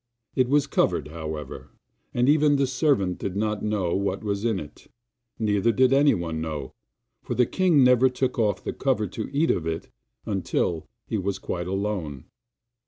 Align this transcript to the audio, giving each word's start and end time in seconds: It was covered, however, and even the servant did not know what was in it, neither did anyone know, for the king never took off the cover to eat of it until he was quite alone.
It 0.35 0.49
was 0.49 0.65
covered, 0.65 1.09
however, 1.09 1.69
and 2.11 2.27
even 2.27 2.55
the 2.55 2.65
servant 2.65 3.19
did 3.19 3.35
not 3.35 3.61
know 3.63 3.93
what 3.95 4.23
was 4.23 4.43
in 4.43 4.59
it, 4.59 4.87
neither 5.37 5.71
did 5.71 5.93
anyone 5.93 6.41
know, 6.41 6.73
for 7.21 7.35
the 7.35 7.45
king 7.45 7.83
never 7.83 8.09
took 8.09 8.39
off 8.39 8.63
the 8.63 8.73
cover 8.73 9.05
to 9.05 9.29
eat 9.31 9.51
of 9.51 9.67
it 9.67 9.91
until 10.25 10.87
he 11.05 11.19
was 11.19 11.37
quite 11.37 11.67
alone. 11.67 12.25